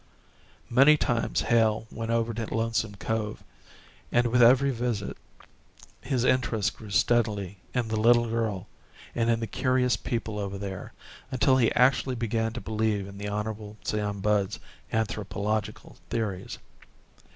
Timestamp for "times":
0.97-1.41